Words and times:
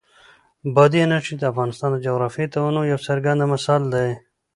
بادي 0.75 0.99
انرژي 1.03 1.35
د 1.37 1.43
افغانستان 1.51 1.89
د 1.93 1.97
جغرافیوي 2.05 2.47
تنوع 2.53 2.85
یو 2.91 2.99
څرګند 3.07 3.39
مثال 3.53 3.81
دی. 3.93 4.09